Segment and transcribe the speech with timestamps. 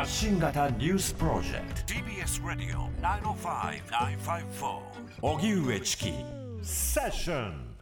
[0.00, 1.92] 発信型ニュースプロジェクト。
[1.92, 4.80] TBS ラディオ905-954
[5.20, 6.14] おぎゅうえちき
[6.62, 7.76] セッション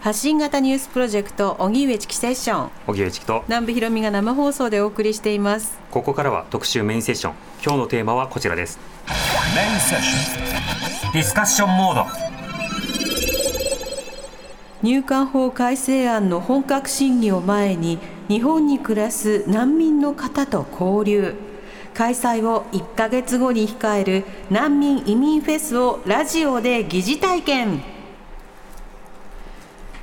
[0.00, 2.70] 発信型ニュースプロジェクト荻上チキセッション。
[2.86, 3.44] 荻上チキと。
[3.46, 5.78] 南部ひろみが生放送でお送りしています。
[5.90, 7.34] ここからは特集メインセッション。
[7.62, 8.78] 今日のテーマはこちらです。
[9.54, 11.12] メインセッション。
[11.12, 12.06] ディスカッションモード。
[14.82, 17.98] 入管法改正案の本格審議を前に
[18.32, 21.34] 日本に暮らす難民の方と交流。
[21.92, 27.82] 開催を1ヶ月後に控える難民移民フェスをラジオで疑似体験。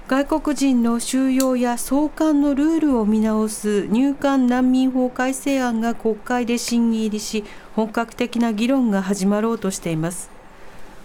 [0.07, 7.43] 外国人の収容や送還のルールを見直す入管難民法改正案が国会で審議入りし
[7.75, 10.29] 本格的な議論が始まろうとしています。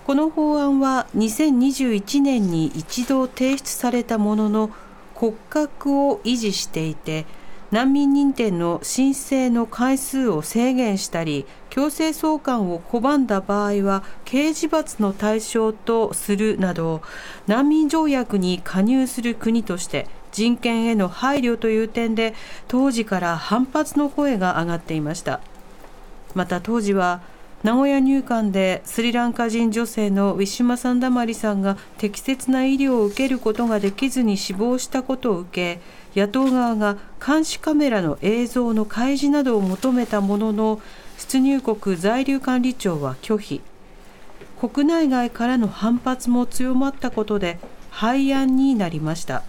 [0.06, 4.70] この法案は2021年に一度提出されたものの
[5.25, 7.25] 骨格を維持していて
[7.70, 17.00] 難民認定の申請の回数を制限したり強制送還を拒んだ場合は刑事罰の対象とするなど
[17.47, 22.34] 難民条約に加入する国として人権への配慮という点で
[22.69, 25.41] 当時から反発の声が上がっていました。
[26.34, 27.22] また当時は
[27.65, 35.79] 名古屋入管でスリランカ人女性のウィシュマ・サンダマリさんが適切な医療を受けることができずに死亡したことを受
[36.15, 40.83] け野党側が監視カメラの映像の開示などを求めたものの
[41.17, 43.63] 出入国在留管理庁は拒否。
[44.61, 47.58] 国内外からの反発も強まったことで
[47.89, 49.42] 廃案になりました。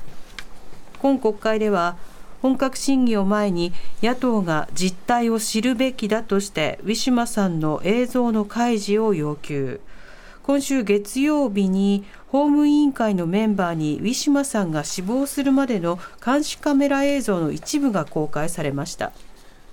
[1.00, 1.98] 今国会では
[2.46, 3.74] 本格審議を前に
[4.04, 9.82] 野党が実態を知るべきだとしてウィシュマさんの映像の開示を要求。
[10.44, 19.12] 今週月曜日に法務委員会のメンバーにウィシュマさんが死亡するまでの監視カメラ映像の一部が公開されました。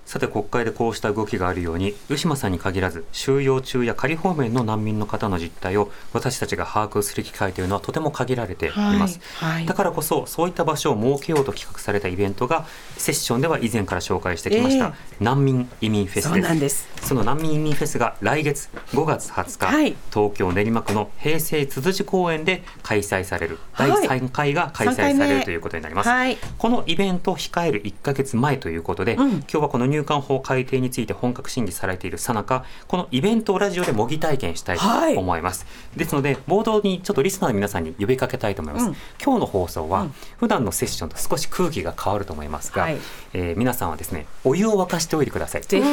[0.05, 9.65] さて国会でこうした動きがあるようにウシマさんに限らず収容中や仮放免の難民の方の実態を私たちが把握する機会というのはとても限られています、はいはい。
[9.65, 12.65] だからこそそういった場所を設けようと企画されたイベントが
[12.97, 16.87] セッションでは以前から紹介してきました、難民移民フェスそうですなんです。
[17.01, 19.95] その難民移民フェスが来月5月20日、はい。
[20.13, 26.37] 東京練馬区の平成つづじ公園で開催されるはい第3回が開催されるということになります、はい。
[26.57, 29.29] このイベントを控える1ヶ月前ということで、うん。
[29.31, 35.15] 今日はこの入管法改定について本格審議されているさなかこのイベントをラジオで模擬体験したいとはい。
[35.15, 35.65] 思います、
[35.95, 38.95] ですので冒頭にちょっとリスナーの皆さんに呼びかけたいと思います、うん。
[39.23, 40.13] 今日の放送は、うん。
[40.37, 42.97] 普段のセッションと少し空気が変わると思いますが、はい。
[43.33, 45.61] えー皆さんはですねお湯を沸かしておいてください。
[45.61, 45.87] ぜひ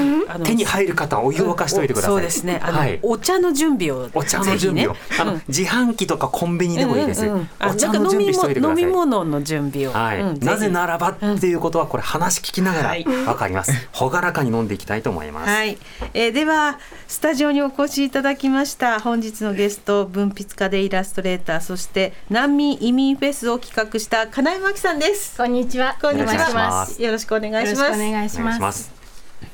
[0.44, 2.59] 手に入る方はお湯を沸かしておいてください、そうですね。
[2.60, 2.99] はい。
[3.03, 7.49] お茶の準備をお茶の準備を、あの自販機とかコンビニでもいいです、うんうんうん。
[7.59, 8.83] あお茶の準備しておいてください。
[8.83, 10.21] 飲み物の準備を、はい。
[10.21, 10.41] うん。
[10.41, 13.06] なぜなららばっていうことはこれ話聞きながらはい。
[13.27, 15.78] わかります、朗らかに飲んでいきたいと思います、はい、
[16.15, 16.78] えーでは
[17.09, 25.37] スタジオにお越しいただきました本日のゲスト文筆家でイラストレーターそして難民移民フェスを企画した金井真紀さんです。
[25.37, 25.97] こんにちは。
[26.01, 27.03] こんにちお願いしはます。
[27.03, 28.01] よろしくお願いしよろしくます。
[28.01, 28.93] お願いします。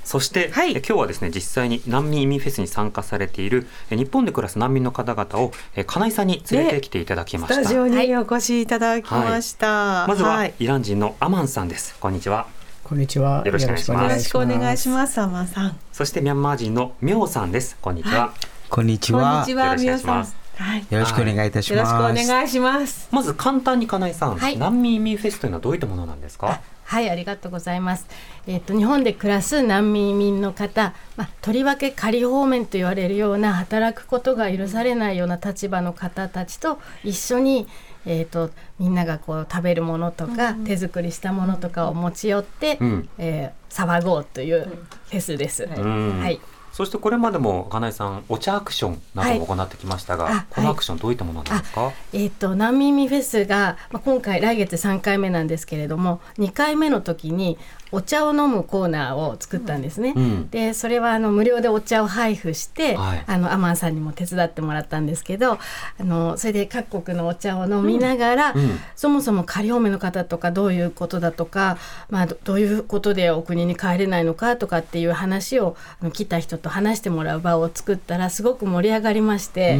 [0.04, 0.70] そして、はい。
[0.70, 11.96] え今日はですね実際に難民移民フェスに参加されているえ日本で暮らす難民の方々をえ金井さんに連れてきていただきました、スタジオにお越しいただきました、まずはいイラン人のアマンさんです。
[11.98, 12.55] こんにちは
[12.86, 13.42] こんにちは。
[13.44, 14.88] よろしくお願いしますよろしくお願いしす。
[14.90, 18.32] ますアマンさんそしてミャンマー人のミョウさんですこんにちは、
[18.70, 19.40] こんにちこんは。
[19.40, 22.28] にちはよろしくお願皆さんいしますはいよろしくお願いいたしよろしくおます。
[22.28, 26.60] 願いしますまず簡単に金井さん、はい難民移民フェスというのはどういったものなんですか？
[26.84, 28.06] はい、ありがとうございます。
[28.46, 37.66] えっ、と日本で暮らす難民移民の方、まあとりわけ仮放免と言われるような働くことが許されないような立場の方たちと一緒に。
[38.06, 43.08] えー、とみんながこう食べるものとか、手作りしたものとかを持ち寄って、うん。
[43.18, 45.64] えー騒ごうというフェスです。
[45.66, 46.20] ん。
[46.20, 46.40] はい、
[46.72, 50.34] そしてこれまでも金井さんお茶アクションなどを行ってきましたが、はい。
[50.34, 57.58] あこのアクションどういったものなんですか、えっ、と難民ミフェスが、まあ、今回来月3回目なんですけれども2回目の時に
[57.92, 60.12] お茶を飲むコーナーを作ったんですね。
[60.16, 60.50] うん。
[60.50, 63.24] でそれはあの無料でお茶を配布して、はい。
[63.26, 65.58] あのアマンさんにも手伝ってもらったんですけどあ
[66.04, 68.78] のそれで各国のお茶を飲みながら、うん。
[68.94, 71.78] そもそも仮放免の方とかどういうことだとか、
[72.10, 79.76] まあ、どどういうことでお国に帰れないのかとかっていう話をあの来た人と話してもらう場を作ったらすごく盛り上がりまして。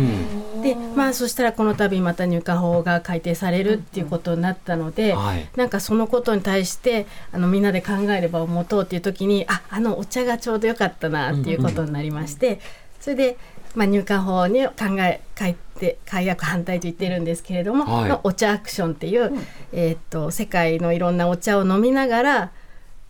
[0.55, 0.63] うん。
[0.63, 5.49] でまあそしたらこの度また入管法が改定されるっていうことになったので、はい。
[5.57, 12.61] なんかそのことに対してあのみんなで考えればを持とうっていう時にああのお茶がちょうどよかったなっていうことになりまして、
[13.01, 13.39] それで、
[13.75, 18.09] まあ、入管法に考え変えて解約反対と言ってるんですけれども、はい。
[18.09, 19.33] のお茶アクションっていう、
[19.73, 22.53] えーっと世界のいろんなお茶を飲みながら、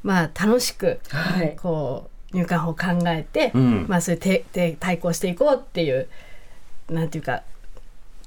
[0.03, 1.57] まあ、楽しくはい。
[1.61, 3.87] こう入管法を考えて、うん。
[3.89, 6.09] まあ、それでで対抗していこうっていう
[6.91, 7.43] なんていうか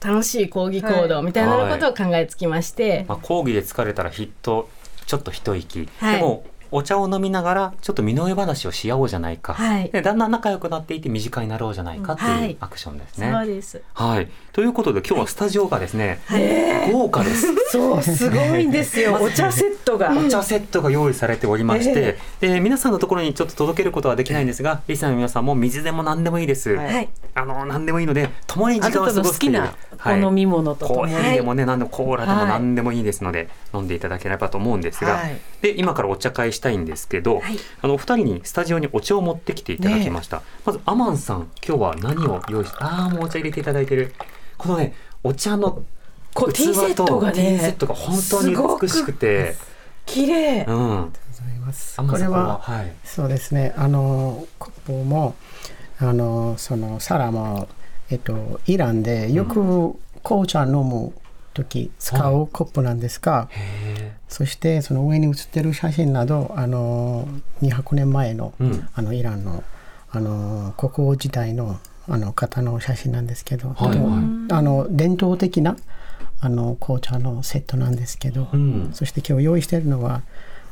[0.01, 4.69] 楽しい抗議行動みたいなことを考えつきまして、まあ、講義で疲れたらひっと
[5.09, 6.15] ちょっと一息、はい。
[6.17, 9.89] でもお茶を飲みながらちょっと身の上話をし合おうじゃないか、はい。
[9.89, 12.51] でだんだん仲良くなっていって身近になろうじゃないかってはい。
[12.51, 13.47] いうアクションですそうね。
[13.47, 13.81] です。
[13.95, 16.19] はい、ということで今日はスタジオがですね、
[16.91, 17.47] 豪華です。
[17.71, 19.17] そうすごいんですよ。
[19.19, 26.75] お茶セットが、お茶セットが用意されておりまして、で皆さんのところにちょっと届けることはできないんですが、リスナーの皆さんも水でも何でもいいです。
[26.75, 26.94] はい。
[26.94, 27.09] はい。
[27.33, 29.69] あの何でもいいので共に時間を過ごすという
[30.06, 40.42] お飲み物ととコーヒーでもね、何でもコーラでもはい何でもいいですので、飲んでいただければと思うんですが、はいで今からお茶会したいんですけど、はいあのお二人にスタジオにお茶を持ってきていただきました。
[40.66, 44.13] まずアマンさん、今日は何を用意して、ああもうお茶入れていただいてる。
[44.57, 44.94] このね
[45.24, 45.84] お茶の
[46.34, 49.56] こうティーセットがねティーセットが本当に美しくて、
[50.06, 50.78] 綺麗うん。
[50.78, 52.00] ございます。
[52.00, 52.94] アマンさんこれははい。
[53.04, 53.74] そうですね。
[53.75, 55.36] あのコップも
[56.00, 57.68] あのその皿も
[58.09, 61.13] えっとイランでよく紅茶飲む
[61.53, 67.27] 時使うコップなんですが、へそしてその上に写ってる写真などあの
[67.61, 69.63] 200年前の、うんあのイランの
[70.11, 75.77] あの国王時代のあの方の写真なんですけど、はいはいあの伝統的な
[76.41, 78.57] あの紅茶のセットなんですけど、え。
[78.57, 78.89] うん。
[78.94, 80.21] そして今日用意しているのは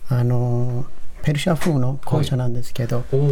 [0.10, 0.86] あの
[1.24, 3.30] ペルシャ風の紅茶なんですけど、おお。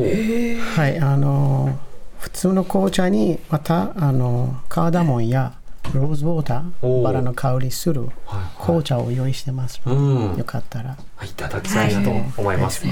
[0.76, 1.80] はい、あの
[2.20, 5.54] 普通の紅茶にまたあのカーダモンや
[5.94, 7.00] ローズウォータおー。
[7.02, 8.12] ーバラの香りするはい
[8.60, 9.98] 紅茶を用意してますので、
[10.32, 10.38] うん。
[10.38, 10.98] よかったら。
[11.24, 12.86] いただきたいなと思います。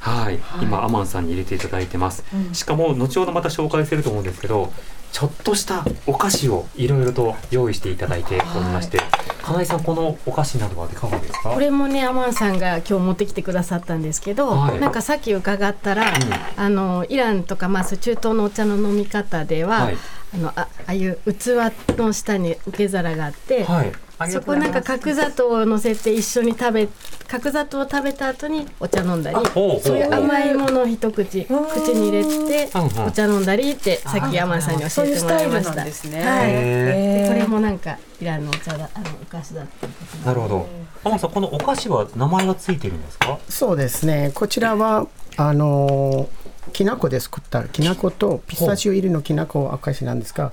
[0.00, 2.24] はい、今アマンさんに入れていただいてます。
[2.52, 4.70] しかも後ほどまた紹介すると思うんですけど、
[5.12, 9.00] ちょっとしたお菓子をいろいろと用意していただいておりまして、
[9.44, 11.50] 金井さんこのお菓子などはいかがですか？
[11.50, 16.12] これもねアマンさんが今日持ってきてくださったんですけど、はいなんかさっき伺ったら、
[16.56, 19.96] あのイランとかまあ中東のお茶の飲み方では、はい
[20.34, 23.92] あのあああいう器の下に受け皿があって、はい。
[24.30, 26.88] そこないんか角砂糖を乗せて一緒に食べ
[27.26, 31.48] 角砂糖を食べた後にお茶飲んだりそういう甘いものを一口口
[31.94, 32.70] に入れて
[33.06, 35.74] お茶飲んだりってさっきアマンさんに教えてもらいました。
[35.74, 36.22] なんですね。
[36.22, 37.28] はい。
[37.28, 40.66] これもなんかイランのお茶だあのお菓子だっていうことでなるほど。
[41.04, 43.38] アマンさんこのお菓子は名前がついているんですか？
[43.48, 44.30] そうですね。
[44.34, 46.28] こちらはあの
[46.72, 50.50] きな粉で作ったきな粉とピスタチオ入りのきな粉証なんですが、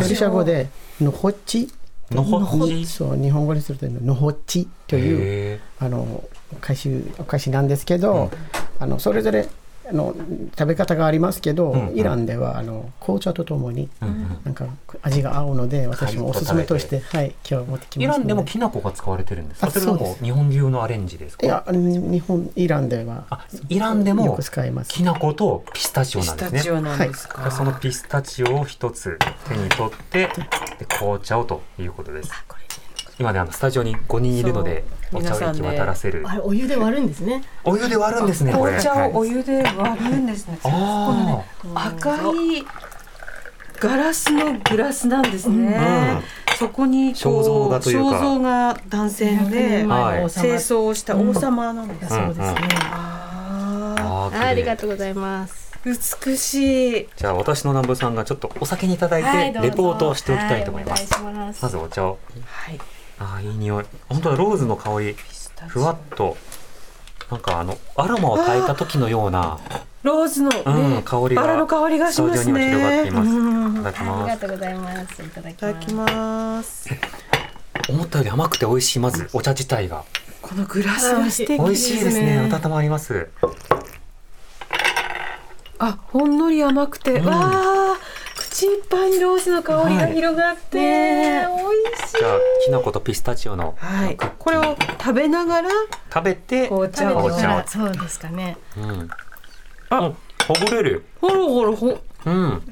[0.00, 0.68] ペルシャ語で
[1.00, 1.68] のほっち
[2.10, 2.86] のほっち？
[2.86, 8.30] そう日本語にするとのほっちというへあのお菓子お菓子なんですけど、
[8.78, 9.48] あのそれぞれ
[9.90, 10.14] あの
[10.56, 14.66] 食べ方がありますけど、うんうんイランではあの紅茶とともにーうんうんなんか
[15.02, 19.66] 味が合うので私もおすすめとして、はい、今日持ってきまイラすのンでもきな粉が使われてるんですか？
[19.66, 21.44] あそれともそうです日本流のアレンジですか？
[21.44, 26.70] いや日本イランではあ、イランでよもく使いますきな粉とピスタチオピなんですねスタチ。
[26.70, 27.50] オなんですか？
[27.50, 29.18] そのピスタチオを一つ
[29.48, 30.28] 手に取って
[30.78, 32.30] で紅茶をということです。
[33.20, 36.24] 今ねあのスタジオに5人いるのでそうお茶を行き渡らせる。
[36.26, 37.44] あれお湯で割るんですね。
[37.64, 38.78] お湯で割るんですねこれ。
[38.78, 40.58] 紅茶をおはい湯で割るんですね。
[40.64, 41.42] あ
[41.74, 42.64] 赤い
[43.78, 46.22] ガラスのグラスなんですね。
[46.56, 52.14] そこにこう肖像画というか肖像が男性の200ね年前の王様清掃をした王様なんです。
[52.14, 52.68] そうですね。
[52.82, 55.72] あありがとうございます。
[55.84, 57.08] ー美しい。
[57.16, 61.12] じゃあ私の南部さんがちょっとお酒にいただいてレポートをしておきたいと思います。
[61.14, 62.18] はいお願いしますまずお茶を。
[62.46, 62.80] はい。
[63.20, 63.84] あーいい匂い。
[64.08, 65.16] 本当だローズの香り
[65.68, 66.36] ふわっと
[67.30, 69.58] なんかあのアロマを焚いた時のような
[70.02, 73.08] ローズのうんね、香りがバラの香りがしますスタジオには広がってね。
[73.08, 73.30] います。
[73.30, 74.28] うんいただきあります。
[74.28, 75.22] がとうございます。
[75.22, 76.88] いただきます。
[77.88, 80.04] 思ったより甘くて美味しいまずお茶自体が
[80.40, 82.20] このグラスが素敵美味しいですね。
[82.20, 83.28] いいですね温まります。
[85.78, 87.96] あほんのり甘くて、うんわあ
[88.36, 91.59] 口いっぱいにロースの香りが広がって、ね美味しいじゃあ
[92.70, 94.16] きな粉とピスタチオのはい。
[94.16, 95.70] これを食べながら
[96.12, 97.28] 食べて紅茶を。
[97.66, 98.56] そうですかね。
[98.76, 99.08] うん。
[99.90, 99.98] あ。
[99.98, 100.16] うん。
[100.46, 101.04] ほぐれる。
[101.20, 102.62] ほろほろほうん。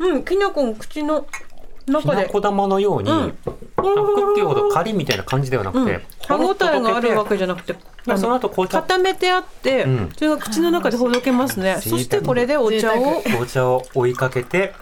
[0.00, 0.24] うん。
[0.24, 2.22] きな粉が口のき中で。
[2.22, 3.38] なこ玉のように、うん。
[3.46, 7.74] あクッキーほどカリみたいな感じではなくて、歯ごたえがあるわけけじゃなくて
[8.06, 10.10] まあ、その後紅茶固めてあって、うん。
[10.16, 11.78] それが口の中でほどけますね。
[11.80, 13.22] そしてこれでお茶を。
[13.22, 14.74] 紅茶を追いかけて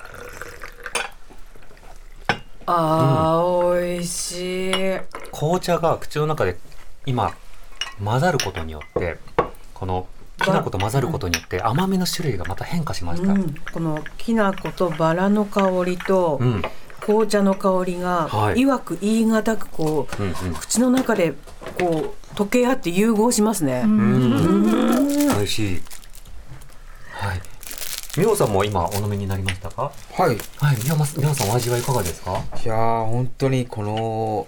[2.66, 4.72] あー、美味しい
[5.32, 6.56] 紅茶が口の中で
[7.06, 7.32] 今
[8.02, 9.18] 混ざることによって
[9.74, 10.06] この
[10.42, 13.32] きな粉と混ざることによって甘みの種類がまた変化しました。
[13.32, 16.62] うん、このきな粉とバラの香りとうん
[17.00, 21.34] 紅茶の香りが、はいいわく言い難くこううんうん口の中で
[21.80, 23.82] こう溶け合って融合しますね。
[23.84, 25.82] うん美味しい。
[27.10, 27.40] はい。
[28.18, 29.90] みおさんも今お飲みになりましたか？
[30.12, 30.34] はい。
[30.34, 30.76] いはい。
[30.84, 32.32] みおまみおさんお味はいかがですか？
[32.64, 34.46] やー、本当にこの、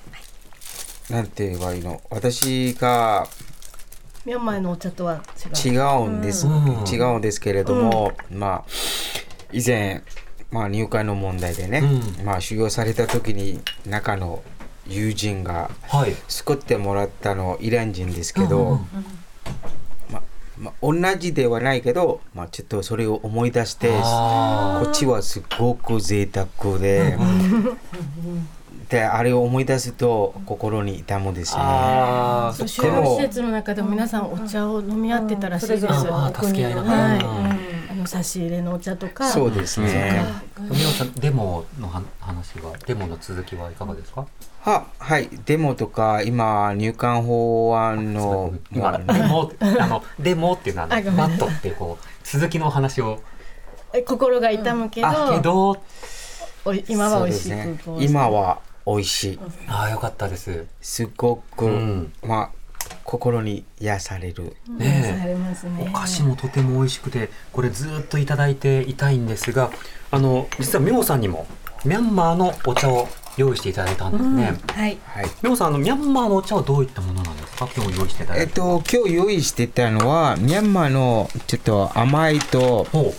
[1.09, 2.03] なんて言えばいいの？
[2.11, 3.27] 私が
[4.27, 5.23] ミャンマーのお茶とは
[5.65, 6.47] 違う違うんです。
[6.47, 8.65] うん違うんですけれども、まあ、
[9.51, 10.03] 以前、
[10.51, 14.43] まあ入会の問題でね、うんまあ修行された時に中の
[14.87, 16.15] 友人がはい。
[16.29, 18.79] 作ってもらったのイラン人ですけど、うんうん
[20.59, 27.17] ままあ、同じではないけど、まあ、ちょっとそれを思い出してあこっちはすごく贅沢で、
[28.89, 31.63] であれを思い出すと心に痛むですね。
[31.63, 32.57] あー。
[32.57, 35.87] そうそっか収容施設の中でも皆さんお茶を飲み合ってたらしいです。
[35.89, 36.83] あー助け合いの。
[36.83, 36.91] い、うん
[37.91, 39.29] あの差し入れのお茶とか。
[39.31, 40.25] そうですね。
[40.59, 44.27] みおさんデモのは話はデモの続きはいかがですか？
[44.63, 53.21] ははい、デモとか今入管法案の今まあデモあのデモっていうのはあのあごめんバットってこう続きのお話を
[53.93, 55.77] え心が痛むけど、あけど
[56.65, 59.39] おい今は美味しいね今は美味しい。
[59.69, 60.67] ああよかったです。
[60.81, 62.13] すごく、うん。
[62.23, 62.51] まあ
[63.03, 64.57] 心に癒される。
[64.69, 65.37] ねね。
[65.81, 69.71] お菓子もとても美味しくてこれずっといただいていたいんですが
[70.11, 71.47] あの実はミョウさんにも
[71.85, 74.99] ミャンマーのお茶を用意していただいたんですね、はい。
[75.05, 75.25] はい。
[75.43, 77.69] ミョウさんあのミャンマーのお茶はどういったものなんですか？
[77.75, 78.45] 今日用意していただいた。
[78.45, 83.15] えっと今日用意してたのはミャンマーのちょっと甘いとほ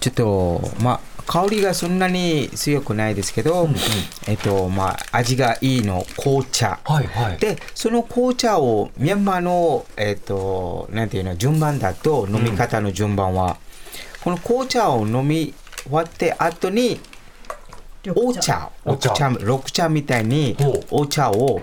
[0.00, 3.68] ちょっとまあ香りがそんなに強くないですけど、
[4.26, 6.80] えっとまあ味がいいの紅茶。
[6.88, 7.38] うはいはい。
[7.38, 13.58] でその紅茶をミャンマーのえっとなんていうの順番だと飲み方の順番は、
[14.24, 15.54] この紅茶を飲み
[15.84, 16.98] 終わって後に
[18.14, 19.12] お茶お茶。
[19.28, 20.56] 緑茶みたいに
[20.90, 21.60] お茶を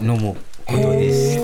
[0.00, 1.35] 飲むことです。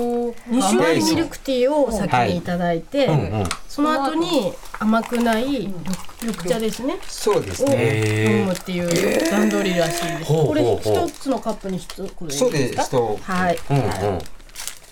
[0.47, 5.73] 二種甘い類ミルクティーを先にいただいて、うんうんその後に甘くない緑
[6.21, 6.99] 緑茶ですね。
[7.07, 8.41] そうですをね。
[8.41, 10.25] 飲むっていう段取りらしいです。
[10.25, 12.83] これ一つのカップに一つこれそうですか？
[12.83, 13.57] そうはい。
[13.71, 13.79] うんう
[14.17, 14.19] ん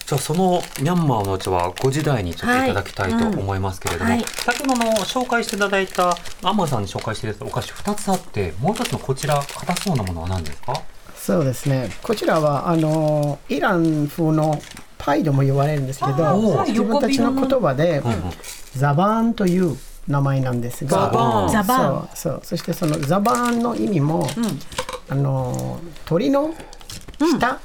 [0.08, 10.74] じゃあそのミャンマーのお茶はご時代にちょっといただきたいと思いますけれども、はいうん先ほどの紹介していただいたアマさんに紹介していただいたお菓子2つあってもう一つのこちら硬そうなものは何ですか？
[11.16, 11.92] そうですね。
[12.02, 14.60] こちらはあのイラン風の
[15.04, 18.02] パイとも言われるんですけあど、ー自分たちの言葉で、
[18.76, 19.76] ザバーンという
[20.08, 20.92] 名前なんですが、
[21.52, 22.08] ザバーン。
[22.16, 22.40] そうそう。
[22.44, 24.28] そしてそのザバーンの意味も、
[25.10, 26.54] あの鳥の
[27.20, 27.60] 舌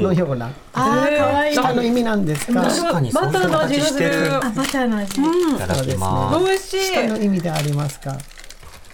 [0.00, 1.54] のような、あー可愛い。
[1.54, 3.94] 舌の意味なんですが、バターの味がする。
[3.94, 4.36] 形してる。
[4.36, 5.20] あバターの味。
[5.20, 6.80] いただきます美味しい。
[6.86, 8.16] 舌の意味でありますが、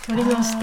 [0.07, 0.59] 鳥の舌。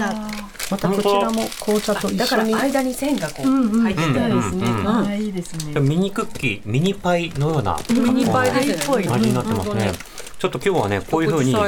[0.70, 2.54] またこちらも紅茶と一だから緒に。
[2.54, 3.82] 間に線がこううんうん。
[3.82, 4.70] 入ってて、そうですね。
[4.70, 5.80] うん可愛いですね。
[5.80, 7.78] ミニクッキーミニパイのような。
[7.90, 8.52] ミニパイっ
[8.86, 9.92] ぽい味になってますね、
[10.38, 11.64] ちょっと今日はねこういうふうにちょ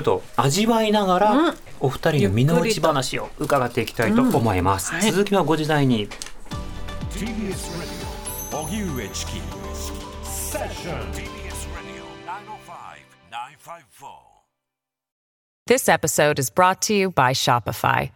[0.00, 5.12] っと味わいながらお二人の身の内話を伺っていきたいと思います、はい。
[5.12, 6.08] 続きはご時代に。
[7.10, 8.06] TBS Radio.
[8.64, 9.32] 荻上チキ
[10.24, 12.04] セッション TBS Radio
[13.30, 14.26] 905-954
[15.66, 18.15] This episode is brought to you by Shopify.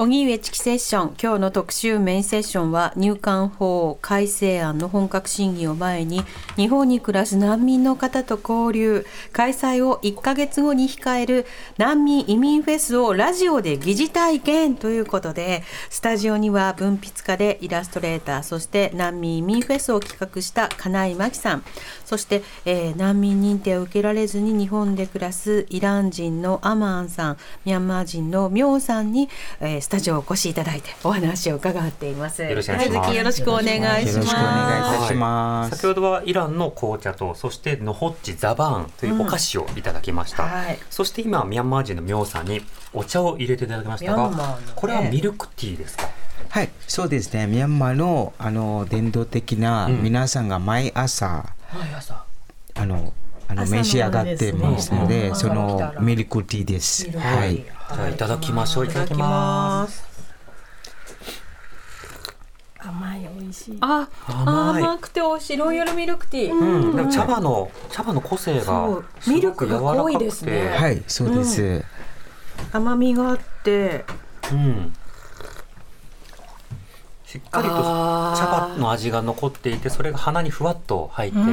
[0.00, 1.14] 荻上チキセッション。
[1.22, 6.22] 今日の特集メインセッションは入管法改正案の本格審議を前に
[6.56, 9.04] 日本に暮らす難民の方と交流。
[9.34, 11.44] 開催を1ヶ月後に控える
[11.76, 21.64] 難民移民フェスをラジオで疑似体験ということでスタジオには文筆家でイラストレーターそして難民移民フェスを企画した金井真紀さん。
[22.06, 29.28] そして、えー難民認定を受けられずに日本で暮らすイラン人のアマンさんミャンマー人のミョウさんに、
[29.60, 32.44] えースタジオお越しいただいてお話を伺っています。
[32.44, 34.12] よろしくお願いしますよろしくお願いします。
[34.12, 44.36] よろしくお願いいたします先ほどはイランの紅茶とそしてノホッチザバーンというお菓子をいただきました、はいそして今ミャンマー人のミョウさんにお茶を入れていただきましたがね
[44.76, 46.08] これはミルクティーですか？
[46.48, 47.46] はい、そうですね。
[47.46, 52.24] ミャンマーのあの伝統的なうん皆さんが毎朝、毎朝
[52.74, 53.12] あの
[53.48, 57.10] あの召し上がってますので、うんその朝起きたらミルクティーです。
[57.18, 57.64] はい。
[57.94, 58.86] じゃあいただきましょう。
[58.86, 60.04] いただきます。
[62.78, 63.78] 甘い美味しい。
[63.80, 64.82] あ、甘い。
[64.82, 65.56] 甘くて美味しい。
[65.56, 66.54] ロイヤルミルクティー。
[66.54, 69.04] うん、でも茶葉の茶葉の個性がそう。
[69.20, 70.02] すごくミルクが柔らかくて。
[70.02, 71.84] 濃いですねはい、そうです。
[72.72, 74.04] 甘みがあって、
[74.52, 74.92] うん、
[77.30, 78.38] しっかりとあー。
[78.38, 81.50] 茶葉の味が残っていてそれが鼻にふわっと入って、うんう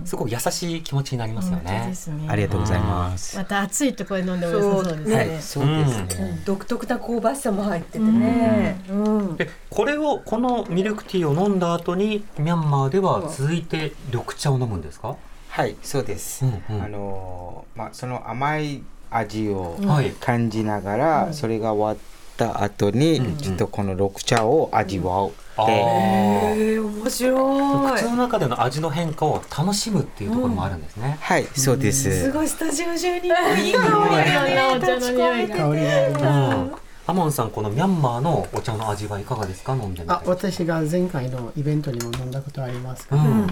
[0.00, 0.06] ん。
[0.06, 1.92] すごく優しい気持ちになりますよね。
[1.92, 2.26] ね。
[2.28, 3.36] ありがとうございます。
[3.36, 5.16] また暑いところで飲んでも良さそうですね。
[5.16, 6.42] はい、そうですね。
[6.46, 8.80] 独特な香ばしさも入っててね。
[8.88, 9.36] うん。
[9.36, 15.16] でこれをこのミルクティーを飲んだ後にミャンマーでは続いて緑茶を飲むんですか、
[15.50, 16.46] はい、そうです。
[16.46, 16.82] うんうん。
[16.82, 20.10] あのまあその甘い味をはい。
[20.12, 23.36] 感じながら、それが終わった後に、うんうん。
[23.36, 25.32] ちょっとこの緑茶を味わう。
[25.56, 28.04] あでーええ面白い口。
[28.04, 31.18] の中での味の変化を楽しむっていうところもあるんですね。
[31.20, 32.10] はい、そうです。
[32.24, 33.28] すごいスタジオ中に。
[33.28, 33.72] いいい。
[33.72, 35.48] ろんなお茶の匂い。
[35.48, 36.72] が香りがありますうん。
[37.08, 39.74] アモンさんこのミャンマーのお茶の味はいかがですか？
[39.74, 40.12] 飲んでみて。
[40.12, 43.46] あ私が前回のイベントにも飲んだことありますけど、うん。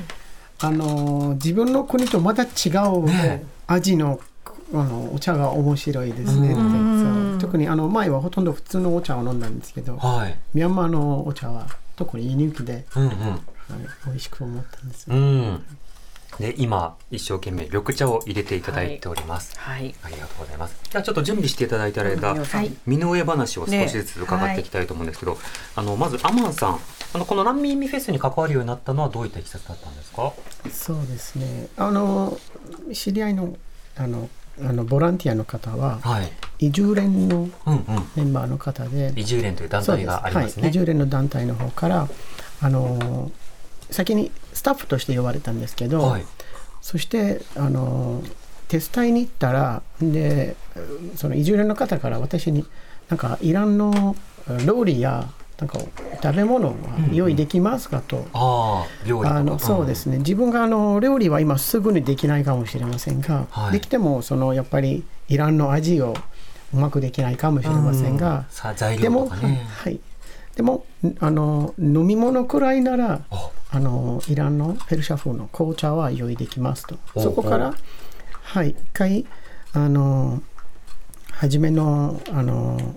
[0.63, 2.47] あの自分の国とまた違
[2.95, 4.21] うね味の
[4.73, 6.96] あのお茶が面白いですね、うん。
[6.96, 6.96] そう
[7.39, 10.37] 特にあの前はほとんど普通のお茶を飲んだんですけどはい。
[10.55, 11.67] ミャンマーのお茶は
[11.97, 13.41] 特に輸入で、うんはい、
[14.07, 15.17] 美味しく思ったんです、うん。
[15.17, 15.21] う
[15.53, 15.63] ん。
[16.39, 19.59] で今一生懸命緑茶を入れていただいております。
[19.59, 19.95] はい。
[20.03, 20.77] ありがとうございます。
[20.91, 25.39] じゃあちょっと準備していただいた間、はい身の上話を少しずつ伺っていきたいと思うんですけど、
[25.75, 26.79] あのまずアマンさん、
[27.15, 30.33] あのこの難民ミフェスに関わるようになったのはどういったいきさつだったんですか？
[30.71, 32.39] そうですねあの
[32.93, 33.57] 知り合いの
[33.97, 34.29] あの
[34.61, 36.33] あのボランティアの方ははい。
[36.59, 37.85] 移住連のうんうん。
[38.17, 40.73] メンバーの方で移住連という団体がありますはい、ね移。
[40.73, 42.09] 住連の団体の方から
[42.63, 43.31] あの
[43.91, 46.25] 先にスタッフとして呼ばれたんですけど、はい。
[46.81, 48.23] そしてあの
[48.69, 50.57] 手伝いに行ったらで
[51.17, 52.65] その移住連の方から私に
[53.09, 54.17] なんかイランの
[54.65, 55.79] 料理やなんか
[56.23, 56.75] 食べ物は
[57.13, 58.27] 用意できますかと。
[58.35, 59.41] ああ、料理とか。
[59.41, 63.73] あのそうですね、自分があの料理は今すぐにできないかもしれませんが、はい。
[63.73, 66.15] できてもそのやっぱりイランの味を
[66.75, 69.67] うまくできないかもしれませんが、さ材でも、料とかね。
[69.67, 70.01] はい、
[70.57, 70.85] でも
[71.21, 76.99] あの飲み物くらいならああのイランのペルシャ風の紅茶は用意できますと。
[77.15, 77.75] おそこからお。
[78.43, 78.71] はい。
[78.71, 79.27] 一回
[79.73, 80.43] あの
[81.33, 82.97] 初めのあの、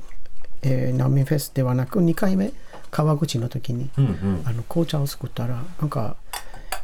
[0.61, 2.51] えー難民フェスではなく2回目
[2.91, 4.41] 川口の時にうんうん。
[4.45, 6.39] あの紅茶を作ったらなんか、えー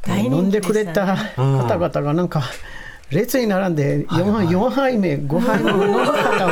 [0.08, 2.44] 大人気飲んでくれた方々がなんか
[3.10, 4.56] 列に並んで 4, はいはい。
[4.56, 6.48] 4杯目5杯目の飲む方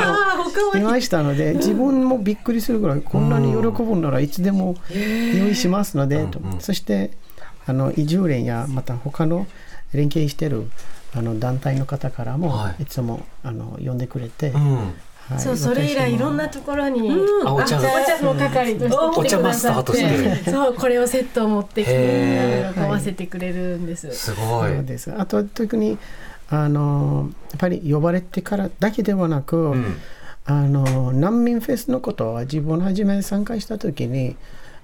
[0.74, 6.60] も いましたので自分もびっくりするぐらいこんなに喜ぶならいつでも用意しますのでとうんうん。
[6.60, 7.10] そして
[7.66, 9.46] あの移住連やまた他の
[9.92, 10.68] 連携してる
[11.16, 12.82] あの団体の方からもはい。
[12.82, 14.94] いつもあの呼んでくれて、うん。
[15.28, 15.40] はい。
[15.40, 17.10] そうそれ以来いろんなところに、
[17.44, 17.78] あお茶。
[17.78, 20.50] お茶の係として来てくださってお茶マスターとして。
[20.50, 22.84] そうこれをセットを持ってきてへー。
[22.84, 24.72] 喜ばせてくれるんです、すごい。
[24.74, 25.12] そうです。
[25.12, 25.98] あと特に
[26.50, 29.96] あのやっぱり呼ばれてからだけではなく、うん。
[30.46, 34.36] あの難民フェスのことは自分初め参加した時に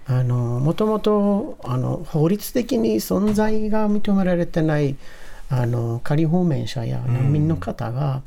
[0.07, 4.97] あのもともとあの法律的に存在が認められてない
[5.51, 8.23] あの仮放免者や難民の方が、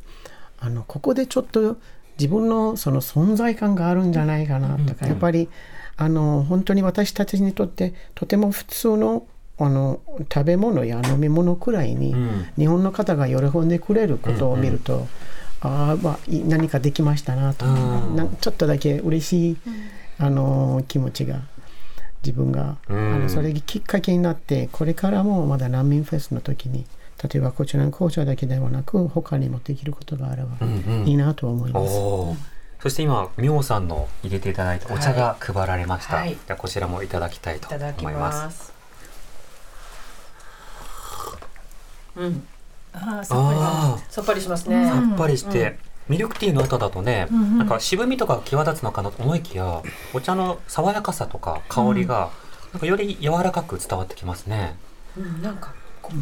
[0.60, 1.78] あのここでちょっと
[2.20, 5.50] 自分のその存在感があるんじゃないかなとか、やっぱり
[5.98, 9.26] あの本当に私たちにとってとても普通の
[9.60, 10.02] あの
[10.34, 12.48] 食べ物や飲み物くらいに、うん。
[12.58, 15.08] 日本の方が喜んでくれることを見ると、
[15.62, 18.16] ああまあい何かできましたなと、うん。
[18.16, 19.58] なんちょっとだけ嬉しい、
[20.18, 21.42] あの気持ちが
[22.24, 23.14] 自分が、うん。
[23.14, 26.86] あのそれがきっかけになってこれからもまだ難民フェスの時に
[27.24, 31.08] 例えばこちらの紅茶だけではなく他にもできることがあればうんうん。
[31.08, 31.98] いいなと思いおます。
[31.98, 32.38] おー。
[32.82, 36.32] そして今妙さんの入れていただいたお茶が配られました、はい。
[36.32, 38.44] じゃあこちらもいただきたいと思います。
[38.44, 38.74] ます。
[42.18, 42.48] うん。
[42.92, 44.86] ああ、さっぱりしますね。
[44.86, 49.82] さっぱりして、ミルクティーの後だとね、なんか渋みとか際立つのかなと思いきや
[50.14, 52.32] お茶の爽やかさとか香りが、
[52.74, 54.76] なんかより柔らかく伝わってきますね。
[55.18, 55.74] うん、なんか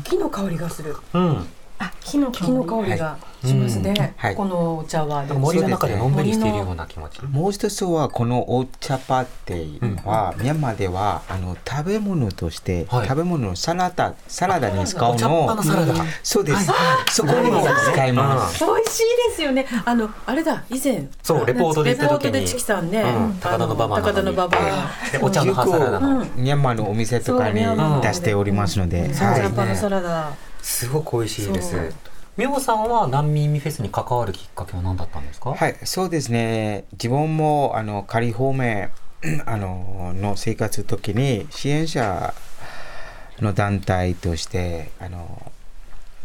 [0.03, 0.95] 木の香りがする。
[1.13, 1.47] うん
[1.81, 4.13] あ木の香り木の香りがしますね。
[4.15, 4.35] はい。
[4.35, 9.65] このお茶はなんか森の中でのんびりしているような気持ち、もう一つはこのお茶パテ
[10.05, 13.07] は、ミャンマーではあの食べ物として、はい。
[13.07, 16.71] 食べ物のサラダサラダに使うお茶っ葉ののサラダそうです、
[17.09, 19.65] そこにも使います、美味しいですよね。
[19.85, 20.63] あのあれだ。
[20.69, 22.31] 以前そうレポートで行った時に。
[22.33, 23.33] レポートでチキさんね、うん。
[23.41, 24.05] 高田の馬場なのに。
[24.05, 24.57] 高田の馬場。
[25.11, 27.65] でお茶の葉サラダの、ミャンマーのお店とかに
[28.01, 29.31] 出しておりますので、サ
[29.89, 30.50] ラダ。
[30.61, 31.71] すごく美味しいです。
[31.71, 31.93] そう
[32.37, 35.51] 妙さんは難民フェスに関わるきっかけは何だったんですか？
[35.53, 36.85] はい、そうですね。
[36.93, 38.89] 自分もあの仮放免
[39.45, 42.33] あのの生活の時に支援者
[43.39, 45.51] の団体としてあの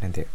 [0.00, 0.26] なんて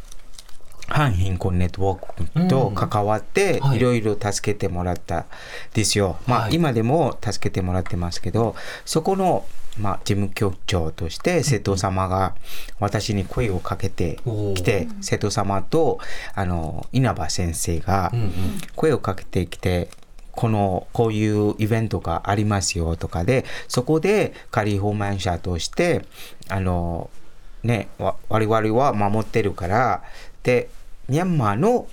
[0.92, 3.78] 反貧困ネットワークと関わってはい。
[3.78, 5.26] いろいろ助けてもらった
[5.74, 6.18] ですよ。
[6.28, 6.56] まあ、はい。
[6.56, 9.46] 今でも助けてもらってますけどそこの、
[9.80, 12.36] まあ、事務局長として瀬戸様が
[12.80, 14.20] 私に声をかけて
[14.56, 16.00] きて瀬戸様と
[16.36, 18.32] あの稲葉先生がうんうん。
[18.76, 19.90] 声をかけてきて、
[20.32, 26.06] このこういうイベントがありますよとかでそこで仮訪問者として
[26.50, 27.10] あの
[27.64, 30.04] ねわ我々は守ってるから
[30.44, 30.70] で
[31.12, 31.88] ミャンマーの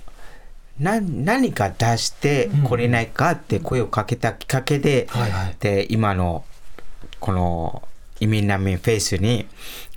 [0.79, 5.55] な何か出してこれないかって声をかけたきっかけで、はいはい。
[5.59, 6.45] で今の
[7.19, 7.83] この
[8.21, 9.45] 移民難民フェイスに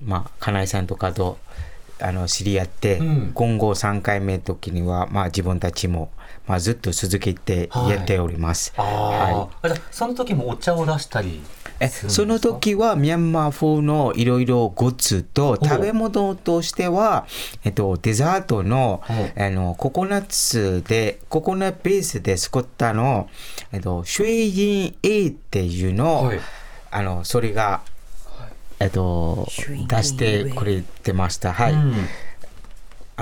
[0.03, 1.39] まあ金井さんとかと
[2.01, 3.31] あの知り合って、うん。
[3.33, 6.11] 今後3回目の時にはまあ自分たちも
[6.47, 8.73] まあずっと続けてやっております。
[8.77, 11.41] はあじゃあその時もお茶を出したり
[11.81, 17.27] えその時はミャンマー風のいろいろグッズとお食べ物としては、
[17.65, 19.03] えっと、デザートの
[19.37, 23.29] おあのココナッツでココナッツベースで作ったの、
[23.73, 26.41] えっと、シュエジン A っていうの、はい。
[26.95, 27.81] あのそれが、
[28.79, 29.49] えっと
[29.89, 31.53] 出してくれてました。
[31.53, 31.95] はい、うん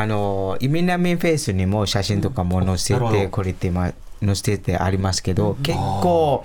[0.00, 3.92] あのイミナミンフェイスにも写真とかも載せてくれてま
[4.24, 6.42] 載せてありますけど、結構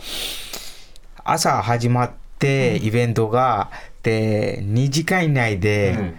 [1.24, 3.72] 朝始まってイベントが、
[4.04, 6.16] で2時間以内で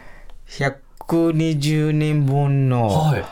[0.48, 3.24] 120人分の、はい。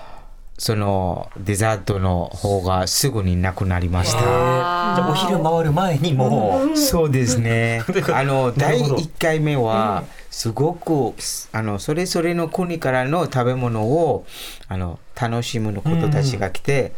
[0.56, 4.20] そのデザートの方がすぐになくなりました。
[4.20, 7.82] じゃあお昼回る前にもう、そうですね。
[8.12, 9.02] あの第なるほど。
[9.02, 11.14] 1回目はすごく
[11.52, 14.26] あのそれぞれの国からの食べ物を
[14.66, 16.92] あの楽しむのことたちが来て、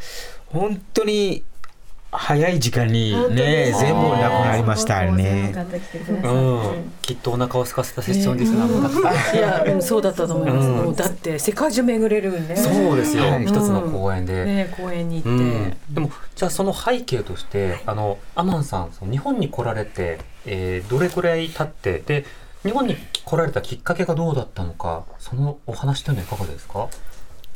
[0.47, 1.45] 本当に
[2.11, 5.55] 早い時間にね全部なくなりましたね。
[6.25, 10.69] うん、きっとお腹を空かせたセッションリスナーもたくさん いや、うんそうだったと思います。
[10.69, 12.57] うんもうだって世界中巡れるね。
[12.57, 14.47] そうですよ、はい一つの公園で。
[14.47, 15.29] ね公園に行って。
[15.29, 22.25] うん、でもじゃあその背景としてあのアマンさんその日本に来られて、えーどれくらい経ってで
[22.67, 26.89] 日本に来られたきっかけがどうだったのかそのお話というのはいかがですか？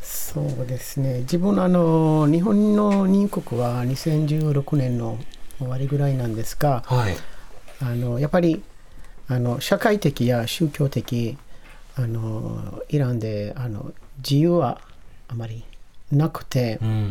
[0.03, 1.21] そうですね。
[1.21, 5.19] 自分あの日本の入国は2016年の
[5.59, 7.17] 終わりぐらいなんですがはい。
[7.83, 8.63] あのやっぱり
[9.29, 11.37] あの社会的や宗教的
[11.97, 14.81] あのイランであの自由は
[15.29, 15.65] あまり
[16.11, 17.11] なくて、うん。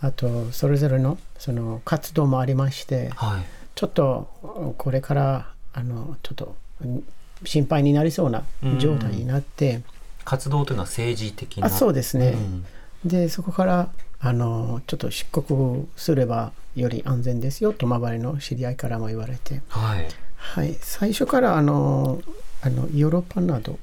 [0.00, 3.44] あとそれぞれのその活動もありましてはい。
[3.74, 7.04] ちょっとこれからあのちょっとうん
[7.44, 8.44] 心配になりそうな
[8.78, 9.82] 状態になって、
[10.24, 11.66] 活動というのは政治的な。
[11.66, 12.64] あそうですね、うん。
[13.04, 20.06] でそこからあのちょっと出国すればより安全ですよと周りの知り合いからも言われて、はい。
[20.36, 22.22] はい、最初からあの
[22.62, 23.78] あのヨーロッパなど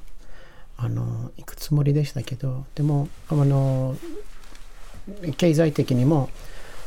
[0.76, 3.96] あの行くつもりでしたけどでもあの
[5.36, 6.30] 経済的にも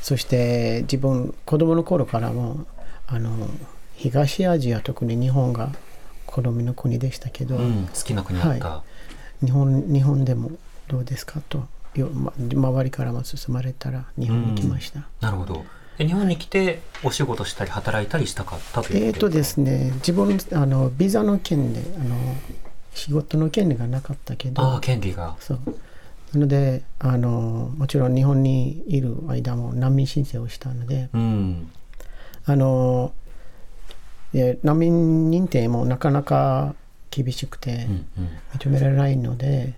[0.02, 2.66] そして自分子供の頃からも
[3.08, 3.50] あの
[3.96, 5.72] 東アジア特に日本が
[6.32, 8.84] 好みの国でしたけど、うん、好きな国だった、は
[9.44, 10.52] 日本日本でも
[10.88, 11.66] どうですかと。
[12.00, 15.02] よ、ま、周りからも勧まれたら日本に来ました。
[15.20, 15.66] なるほど。
[15.98, 22.16] で日本に来てお仕事したり働いたりしたかったというえーとですね、自分あのビザの件であの
[22.94, 24.62] 仕事の権利がなかったけど。
[24.62, 25.36] ああ権利が。
[25.40, 25.60] そう。
[26.34, 31.10] なのであのもちろん日本にいる間も難民申請をしたので。
[31.14, 31.70] うん。
[32.46, 33.14] あの
[34.34, 36.76] で難民認定もなかなか
[37.10, 37.88] 厳しくて
[38.58, 39.74] 認められないので、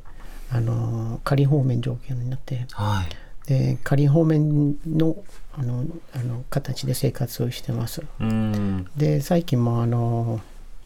[0.51, 2.65] あの仮放免条件になって。
[2.71, 3.49] はい。
[3.49, 5.17] で仮放免の
[5.55, 5.85] あの
[6.15, 8.03] あの形で生活をしてます。
[8.19, 8.87] うん。
[8.95, 10.39] で最近もあの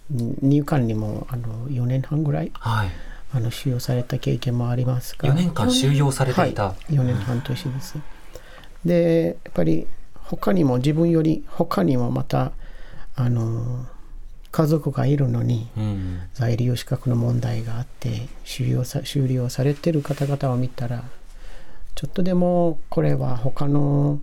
[0.09, 2.89] 入管にもあの4年半ぐらいはい。
[3.33, 5.29] あの収容された経験もありますが。
[5.29, 7.95] 4年間収容されていた、はい、4年半年です。
[8.85, 12.53] でやっぱり他にも自分より他にもまた
[13.17, 13.85] あの
[14.51, 16.21] 家族がいるのにうん。
[16.33, 21.03] 在留資格の問題があって収容さ収容されてる方々を見たら
[21.95, 24.21] ちょっとでもこれは他の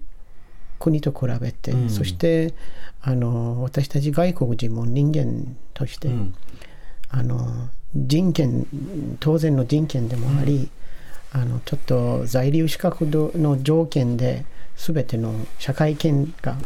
[0.79, 1.91] 国と比べて、うん。
[1.91, 2.55] そして
[3.03, 6.35] あの私たち外国人も人間として、うん。
[7.11, 8.67] あの人権
[9.21, 10.69] 当然の人権でもあり、
[11.33, 14.45] あのちょっと在留資格の条件で
[14.77, 16.57] 全ての社会権が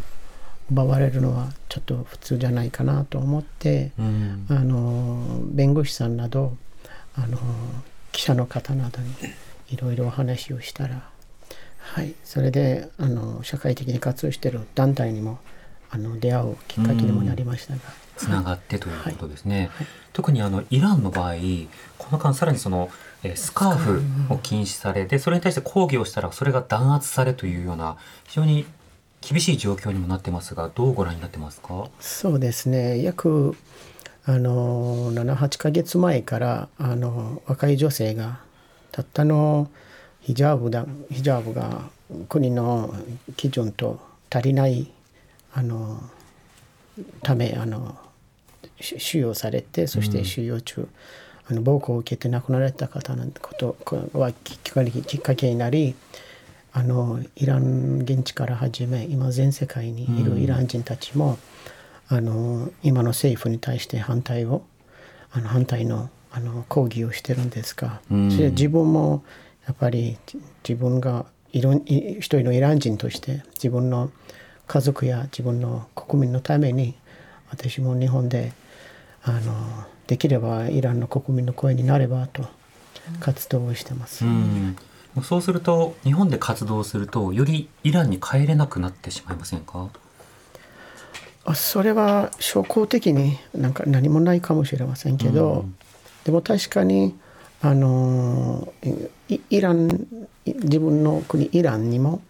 [0.71, 4.47] 奪われるのはちょっと普通じゃないかなと思って、うん。
[4.49, 6.57] あの弁護士さんなど
[7.15, 7.39] あの
[8.13, 9.09] 記者の方などに
[9.71, 11.09] いろいろお話をしたら、
[11.79, 15.39] はい、それであの社会的に活動している団体にも
[15.91, 17.81] あの出会うきっかけにもなりましたが。
[18.19, 19.71] つながってということですね、
[20.13, 21.35] 特にあのイランの場合
[21.99, 22.91] この間さらにその
[23.23, 28.67] えースカーフを禁止されてそれに対して抗議をしたらそれが弾圧されというような非常に
[29.21, 31.89] 厳しい状況にもなってますがどうご覧になってますか？
[32.01, 33.03] そうですね。
[33.03, 33.57] 約
[34.25, 38.41] あの78ヶ月前からあの若い女性が
[38.93, 39.71] たったの
[40.21, 41.89] ヒジャブだヒジャブが
[42.29, 42.95] 国の
[43.37, 44.01] 基準と
[44.31, 44.91] 足りない
[45.55, 46.03] あの
[47.23, 47.97] ためあの
[48.81, 50.89] し収容されてそして収容中、
[51.51, 53.77] あの暴行を受けて亡くなられた方のこと
[54.13, 55.95] はきっかけになり
[56.73, 61.39] あのイラン現地から始め今全世界にいるイラン人たちも、
[62.09, 64.63] あの今の政府に対して反対を
[65.33, 68.31] あの反対のあの抗議をしてるんですが、うん。
[68.31, 69.25] それで自分も
[69.67, 74.11] やっぱりじ自分がいろ一人のイラン人として自分の
[74.67, 76.95] 家族や自分の国民のために
[77.51, 78.53] 私も日本で
[79.23, 82.45] あのできればイランの国民の声になればと
[83.21, 84.25] 活動をしてます。
[84.25, 84.77] うん
[85.23, 89.89] そうすると日本で活動するとよりイランに帰れなくなってしまいませんか？
[91.45, 95.77] あそれは証拠的になんか何もないかもしれませんけど、うん。
[96.25, 97.15] でも確かに
[97.63, 98.73] あの
[99.29, 99.89] イイラン
[100.45, 102.21] い自分の国イランにも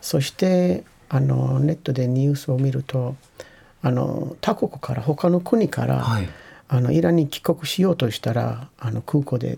[0.00, 3.16] そしてあのネットでニュースを見ると
[3.82, 6.28] あの他国から他の国から、はい。
[6.70, 9.56] あのイランに帰国しようとしたらあの空港で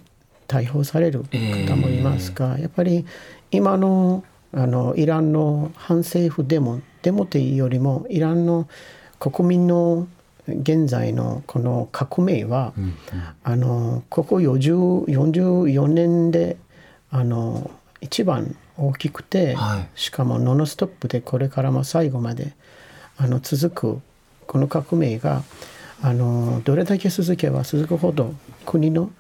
[0.51, 3.07] 逮捕される方もいますが、やっぱり
[3.53, 8.69] 今のあのイランの反政府デモデモというよりもイランの
[9.21, 10.09] 国民の
[10.49, 12.95] 現在のこの革命は、うん
[13.45, 16.57] あのここ40 44年で
[17.11, 19.89] あの一番大きくて、はい。
[19.95, 22.55] しかもノンストップでこれからも最後まで
[23.19, 24.01] あの続く
[24.49, 25.45] この革命が
[26.03, 28.35] あのどれだけ続けば続くほど
[28.67, 29.11] 国の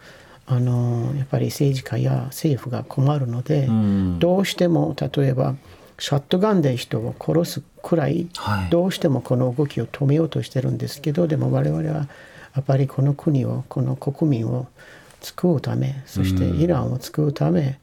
[0.52, 4.18] あのやっぱり政治家や政府が困るので、うん。
[4.18, 5.54] どうしても例えば
[6.00, 8.70] シャットガンで人を殺すくらい、はい。
[8.70, 12.08] どうしてもこの動きを止めようとしてるんですけどでも我々はや
[12.60, 14.66] っぱりこの国をこの国民を
[15.20, 17.78] 救うためそしてイランを救うため、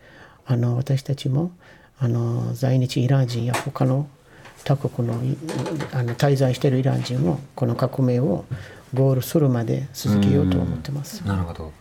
[0.46, 1.52] あの私たちも
[2.00, 4.10] あの在日イラン人や他の
[4.66, 5.38] 他国のい
[5.94, 8.44] あの滞在しているイラン人もこの革命を
[8.94, 11.26] ゴールするまで続けようと思ってます。
[11.26, 11.72] なるほど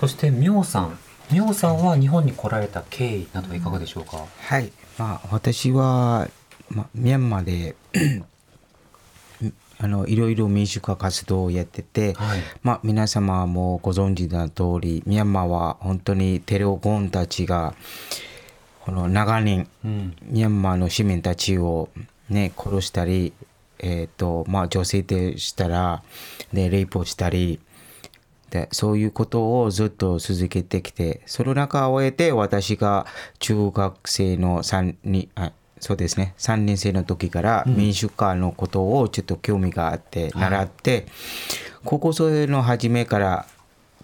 [0.00, 0.98] そして妙さん。
[1.32, 6.28] 妙さんは日本に来られた経緯などはいかがでしょうか、はい、まあ、私は、
[6.70, 7.74] まあ、ミャンマーで
[9.78, 12.40] あのいろいろ民主化活動をやってて、はい。
[12.62, 17.74] まあ、皆様もご存知の通りミャンマーは本当にテロゴンたちが
[18.80, 20.16] この長年うん。
[20.22, 21.90] ミャンマーの市民たちを、
[22.30, 23.34] ね、殺したり、
[23.78, 26.02] えーとまあ、女性でしたら
[26.54, 27.60] でレイプをしたり
[28.56, 33.06] でそういうことをずっと続けてきてその中を終えて私が
[33.38, 41.06] 中学生の3にあそうですね3年生の時から民主化のことをちょっと興味があって習って、
[41.84, 43.46] 高校生の初めから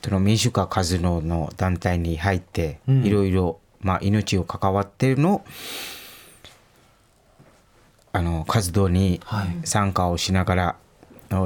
[0.04, 3.04] その民主化活動の団体に入ってうん。
[3.04, 5.42] いろいろまあ命を関わってるの
[8.12, 9.66] あの活動にはい。
[9.66, 10.76] 参加をしながらあの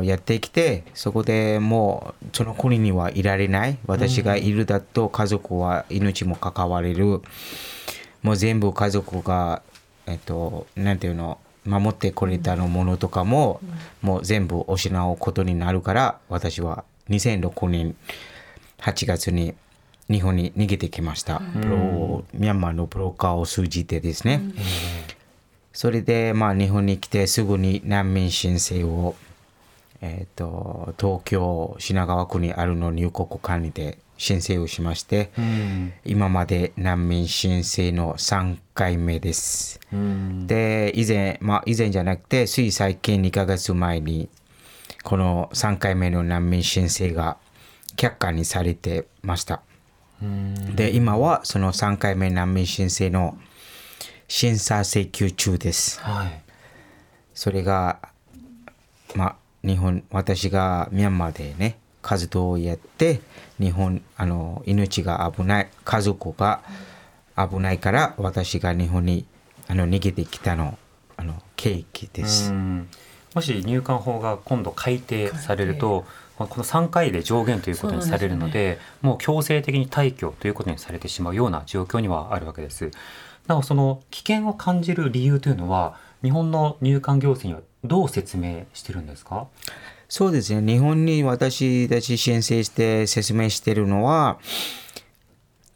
[0.04, 7.22] やってきてそこでもうその国にはいられない私がいるだと家族は命も関われる
[8.22, 9.62] もう全部家族が
[10.06, 13.60] えっとなんていうの守ってくれたのものとかも
[14.02, 17.96] もう全部失うことになるから私は2006年
[18.78, 19.54] 8月に
[20.08, 24.40] 日本に逃げてきました、プロミャンマーのブローカーを通じてですね、
[25.72, 29.16] それで、まあ、日本に来てすぐに難民申請を、
[30.00, 39.80] えー、と東京品川区にあるの入国管理で申請をしまして、うん今まで難民申請の3回目です。
[39.92, 44.28] うんで以前まあ以前じゃなくてつい最近2ヶ月前に
[45.02, 47.36] この3回目の難民申請が
[47.96, 49.62] 却下にされてました。
[50.74, 53.36] で今はその3回目難民申請の
[54.28, 56.00] 審査請求中です。
[56.00, 56.42] はい
[57.34, 58.00] それが
[59.14, 63.20] まあ日本私がミャンマーでね活動をやって
[63.58, 66.62] 日本あの命が危ない家族が
[67.36, 69.26] 危ないから私が日本に
[69.68, 70.78] あの逃げてきたの
[71.16, 72.50] あの契機です。
[72.50, 72.88] うん
[73.34, 76.06] もし入管法が今度改定されると
[76.38, 82.90] この3回で上限ということにされるのでもう強制的に退去ということにされてしまうような状況にはあるわけです。
[83.46, 89.46] なおその危険を感じる理由というのは日本の入管行政にはどう説明してるんですか？
[90.08, 90.60] そうですね。
[90.74, 94.38] 日本に私たち申請して説明してるのは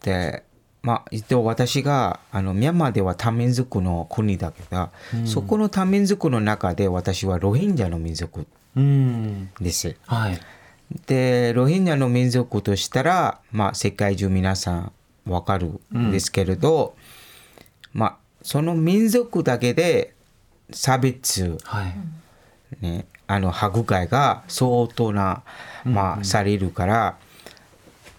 [0.02, 0.44] で
[0.82, 4.88] まあ一応私があのミャンマーでは多民族の国だけど、
[5.26, 8.46] そこの多民族の中で私はロヒンジャの民族
[8.76, 9.50] うん。
[9.60, 9.96] です。
[10.06, 10.40] はい。
[11.06, 14.92] でロヒンジャの民族としたら、まあ、世界中皆さん
[15.26, 16.94] わかるんですけれど、
[17.92, 20.14] まあその民族だけで
[20.72, 21.94] 差別、はい。
[22.80, 25.42] ね、あの迫害が相当な、
[25.84, 27.16] まあ、されるから、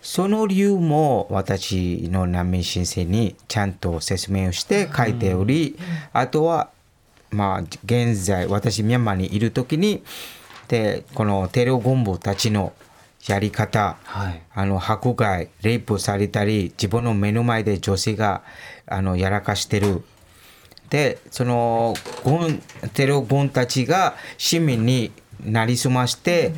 [0.01, 5.77] その理由も私の難民申請にちゃんと説明をして書いており、
[6.11, 6.69] あとは、
[7.29, 10.03] まあ、現在私ミャンマーにいる時に
[10.67, 12.73] でこのテロゴンボたちの
[13.27, 14.41] やり方、はい。
[14.53, 18.41] あの迫害レイプされたり自分の目の前で女性が
[18.87, 20.03] あのやらかしてる
[20.91, 22.61] でその軍
[22.93, 25.11] テロ軍たちが市民に
[25.43, 26.53] なりすまして、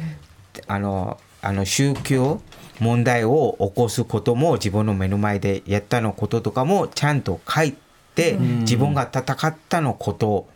[0.67, 2.41] あのあの宗教
[2.79, 7.75] 問題を起こすことも自分の目の前でやったのこととかもちゃんと書い
[8.15, 10.47] て、自分が戦ったのこと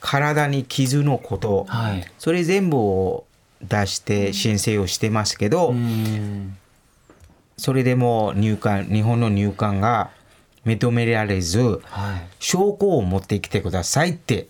[0.00, 2.04] 体に傷のこと、はい。
[2.18, 3.24] それ全部を
[3.62, 6.58] 出して申請をしてますけど、うん。
[7.56, 10.10] それでも入管日本の入管が
[10.64, 12.26] 認められずはい。
[12.38, 14.46] 証拠を持ってきてくださいって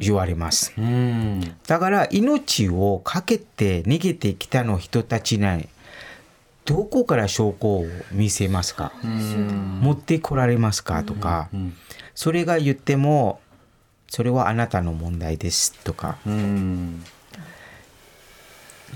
[0.00, 0.72] 言われます。
[0.78, 1.40] うん。
[1.66, 5.68] だから命を懸けて逃げてきたの人たちに
[6.64, 8.92] どこから証拠を見せますか？
[9.02, 9.80] うん。
[9.80, 11.02] 持ってこられますか？
[11.02, 11.74] とかうん。
[12.14, 13.40] それが言っても
[14.08, 16.18] それはあなたの問題ですとか。
[16.26, 17.02] うん。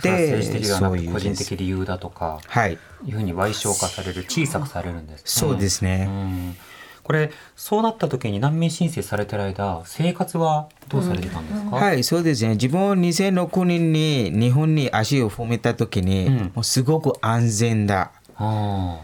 [0.03, 2.41] でそういうく個人的理由だとか。
[2.47, 6.57] はいいうふうに賠償化される小さくされるんです、ね、そうですねうん
[7.03, 12.51] これそうなった時に難民申請されてる間生活はどうされてたんですか、はい、そうですね。
[12.51, 18.13] 自分は2006年に日本に足を踏めた時に、うんもうすごく安全だ。
[18.37, 19.01] あ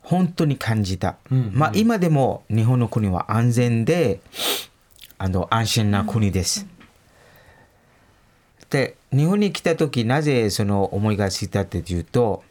[0.00, 1.16] 本当に感じた。
[1.30, 4.20] うんうんまあ今でも日本の国は安全で、
[5.18, 6.66] あの安心な国です。
[8.70, 12.42] で、日本に来た時なぜその思いがついたっていうと、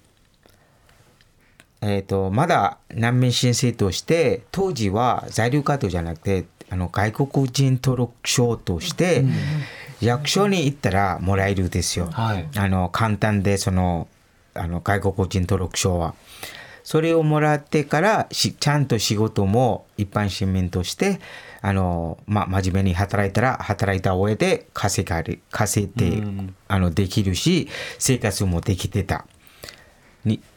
[1.81, 9.23] えー、とまだ難民申請として当時は在留カードじゃなくてあの外国人登録証として
[10.01, 12.07] 役所に行ったらもらえるですよ。
[12.11, 14.07] はいあの簡単でその
[14.53, 16.15] あの外国人登録証は。
[16.85, 21.19] それをもらってからしちゃんと仕事も一般市民として
[21.61, 29.25] あの、ま、真面目に働いたら働いた上で稼がれ稼いで、うんあのできるし生活もできてた。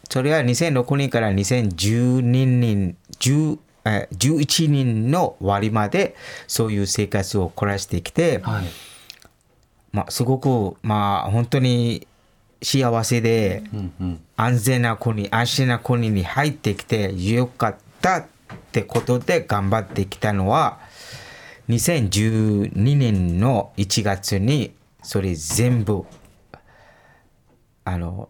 [0.09, 6.15] にそれは2006年から2012年10え11年の終わりまで
[6.47, 8.65] そういう生活を凝らしてきて、はい。
[9.91, 12.07] まあ、すごくまあ本当に
[12.63, 14.21] 幸せでうんうん。
[14.37, 18.27] 安全な国安心な国に入ってきてよかったっ
[18.73, 20.79] てことで頑張ってきたのは
[21.69, 26.05] 2012年の1月にそれ全部
[27.85, 28.29] あの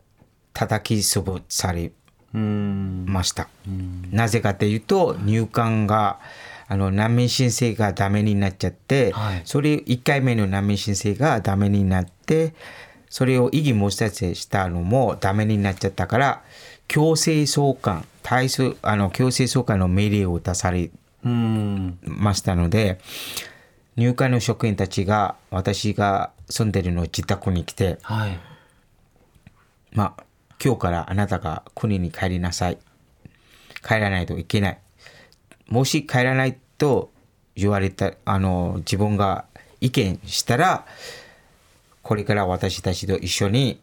[0.59, 1.93] 叩き潰され
[2.35, 3.05] うん。
[3.07, 3.49] ました。
[3.67, 4.09] うん。
[4.11, 6.19] なぜかというと入管が
[6.67, 9.43] あの難民申請がダメになっちゃって、はい。
[9.45, 12.55] それ1回目の難民申請がダメになって
[13.09, 16.43] それを異議申し立てしたのもダメになっちゃったから
[16.89, 20.91] 強制送還対すあの強制送還の命令を出され
[21.25, 21.99] うん。
[22.03, 22.99] ましたので
[23.97, 28.39] 入管の職員たちが私が住んでるの自宅に来てはい。
[29.93, 30.25] まあ
[30.63, 32.79] 今日からあなたが国に帰りなさい。
[33.87, 34.79] 帰らないといけない。
[35.69, 37.11] もし帰らないと
[37.55, 39.45] 言われたあの自分が
[39.81, 40.87] 意見したら
[42.03, 43.81] これから私たちと一緒に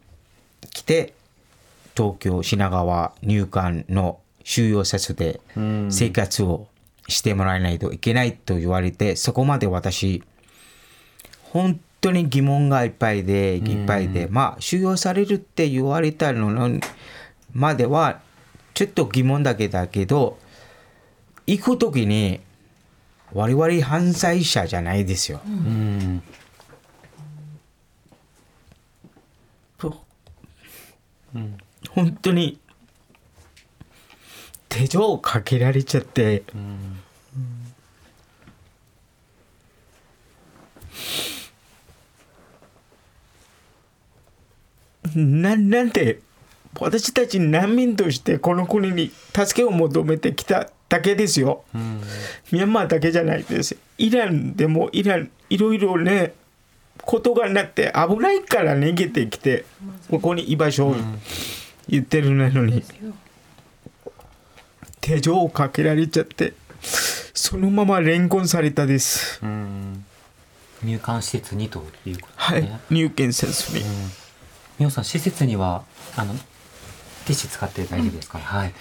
[0.70, 1.14] 来て
[1.96, 5.40] 東京品川入管の収容施設で
[5.90, 6.68] 生活を
[7.08, 10.22] してもらえないといけないと言われてそこまで私
[11.52, 16.80] 本当に疑問がいっぱいでいっぱいで、まあ収容されるって言われたのの
[17.52, 18.20] までは
[18.74, 20.38] ちょっと疑問だけだけど
[21.46, 22.40] 行く時に
[23.32, 25.40] 我々犯罪者じゃないですよ。
[25.44, 26.22] うん。
[31.90, 32.60] 本当に
[34.68, 36.42] 手錠をかけられちゃって、
[45.16, 46.20] ななんで
[46.78, 51.64] 私たち難民としてこの国に助けを求めてきただけですよ、
[52.52, 53.76] ミャンマーだけじゃないです。
[53.98, 56.34] イランでもイランいろいろね
[57.02, 59.64] ことがなくて危ないから逃げてきて
[60.10, 60.96] ここに居場所を
[61.88, 62.84] 言ってるのに。
[65.00, 66.52] 手錠をかけられちゃって
[66.82, 69.38] そのまま連行されたです。
[69.40, 70.04] うん。
[70.82, 72.80] 入管施設にということはいですね。
[72.90, 73.84] 入管施設に
[74.78, 75.84] みおさん施設には
[76.16, 78.74] あのティッシュ使って大丈夫ですか、はい。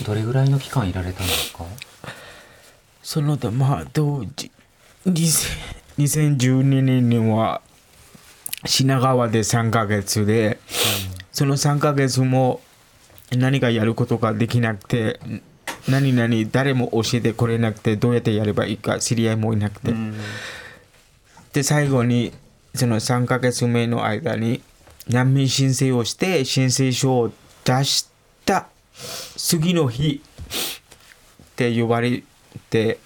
[0.00, 1.64] どどれぐらいの期間いられたんですか？
[3.02, 4.50] その他まあ当時
[5.06, 7.60] 2000 2012年には
[8.64, 10.58] 品川で3ヶ月で、
[11.32, 12.60] その3ヶ月も
[13.30, 15.20] 何かやることができなくて
[15.88, 19.92] 何々誰も教えてくれなくてどうやってやればいいか知り合いもいなくて、
[21.52, 22.32] で最後に
[22.74, 24.62] その3ヶ月目の間に
[25.08, 27.32] 難民申請をして申請書を
[27.64, 28.08] 出し
[28.44, 28.68] た
[29.36, 32.22] 次の日って呼ばれ
[32.70, 32.98] て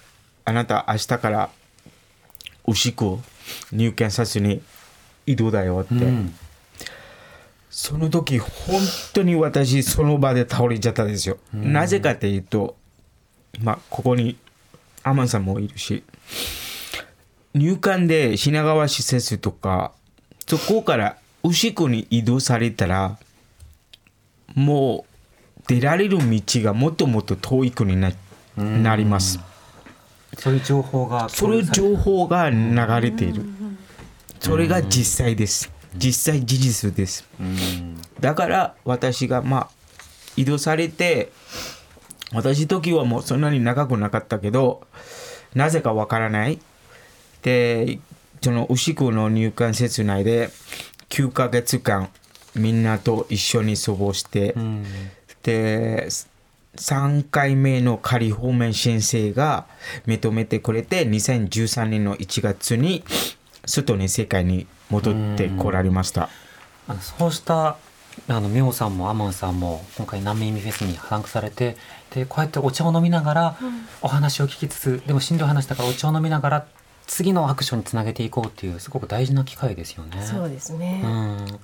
[0.44, 1.50] あなた明日から
[2.66, 3.20] 牛久
[3.72, 4.62] 入管施設に
[5.26, 6.34] 移動だよって、うん。
[7.70, 8.80] その時本
[9.12, 12.76] 当に私その場で倒れちゃったんですよ、なぜかっていうと
[13.60, 14.36] まあここに
[15.02, 16.02] アマンさんもいるし
[17.54, 19.92] 入管で品川施設とか
[20.46, 23.18] そこから牛久に移動されたら
[24.54, 25.06] も
[25.60, 28.12] う出られる道がもっともっと遠いくにな
[28.56, 29.38] なります、
[30.38, 33.44] そういう情報がその情報が流れている。
[34.40, 35.70] それが実際です。
[35.94, 37.26] 実際事実です。
[37.38, 39.68] うんだから私がまあ
[40.36, 41.30] 移動されて、
[42.32, 44.86] 私時はもうそんなに長くなかったけど、
[45.54, 46.58] なぜかわからない。
[47.42, 47.98] で、
[48.42, 50.50] その牛久の入管施設内で
[51.10, 52.10] 9ヶ月間
[52.54, 54.84] みんなと一緒に過ごして、うん
[55.42, 56.08] で
[56.76, 59.66] 3回目の仮放免申請が
[60.06, 63.04] 認めてくれて2013年の1月に
[63.64, 66.28] 外に世界に戻ってこられました。
[66.88, 67.76] あのそうした
[68.28, 71.76] あのミョウさんもアマンさんも今回難民フェスに参加されて
[72.10, 73.56] でこうやってお茶を飲みながら
[74.00, 76.66] お話を聞きつつ、でも診療話したからお茶を飲みながら
[77.06, 80.22] 次のアクションにつなげていこうっていうすごく大事な機会ですよね。
[80.22, 81.02] そうですね。
[81.04, 81.58] うん。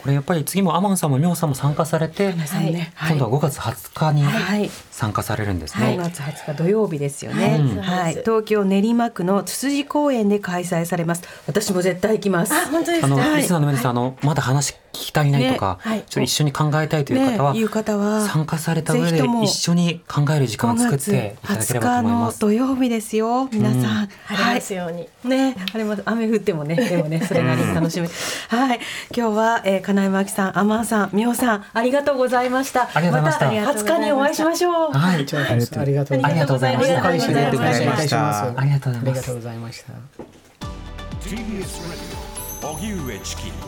[0.00, 2.72] これやっぱり次もアマンさんもミョウさんも参加されて、はい。
[2.72, 4.70] ね今度は5月20日にはい。
[4.92, 5.96] 参加されるんです5ね。
[5.96, 7.58] 月20日土曜日ですよね、はい。
[7.58, 11.22] そうはい、東京練馬区のつつじ公園で開催されます。
[11.48, 12.54] 私も絶対行きます。
[12.54, 13.06] あ、本当ですか？
[13.06, 13.36] あの、はい。
[13.38, 22.40] リスナーの皆さん、あのまだ話聞き足りないとか、ねはいちょっと一緒に考えたいという方は、う方は参加された上で一緒に考える時間を作っていただければと5月20日の思います。
[22.40, 25.08] 土曜日ですよ皆さん、うん晴れはいますように。
[25.24, 26.02] ね、晴れます。
[26.04, 28.08] 雨降ってもね、 でもね、それなりに楽しみ。
[28.48, 28.80] はい、
[29.16, 32.88] 今日は、えー、金井真紀さん、アマンさん、美穂さん、ありがとうございました。
[32.92, 34.92] ありがとうございましたた20日にお会いしましょう。
[34.92, 37.08] はい、ありがとうございありがとうございました。
[37.08, 39.92] ありがとうございましたお願いいたしますありがとうございますありがとうございました。
[41.20, 42.28] TBS Radio
[42.60, 43.67] 荻上チキ